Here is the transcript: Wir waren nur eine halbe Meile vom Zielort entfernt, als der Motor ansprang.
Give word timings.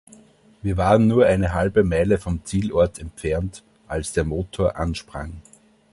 Wir 0.63 0.77
waren 0.77 1.05
nur 1.07 1.27
eine 1.27 1.53
halbe 1.53 1.83
Meile 1.83 2.17
vom 2.17 2.43
Zielort 2.43 2.97
entfernt, 2.97 3.63
als 3.87 4.13
der 4.13 4.23
Motor 4.23 4.75
ansprang. 4.75 5.43